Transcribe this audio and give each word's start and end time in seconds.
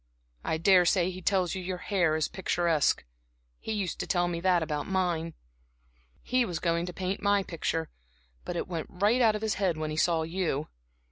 I 0.43 0.57
daresay 0.57 1.11
he 1.11 1.21
tells 1.21 1.53
you 1.53 1.61
your 1.61 1.77
hair's 1.77 2.27
picturesque 2.27 3.05
he 3.59 3.71
used 3.71 3.99
to 3.99 4.07
tell 4.07 4.27
me 4.27 4.39
that 4.39 4.63
about 4.63 4.87
mine. 4.87 5.35
He 6.23 6.43
was 6.43 6.57
going 6.57 6.87
to 6.87 6.91
paint 6.91 7.21
my 7.21 7.43
picture, 7.43 7.91
but 8.43 8.55
it 8.55 8.67
went 8.67 8.89
out 9.03 9.35
of 9.35 9.43
his 9.43 9.53
head 9.61 9.77
when 9.77 9.91
he 9.91 9.97
saw 9.97 10.23
you. 10.23 10.69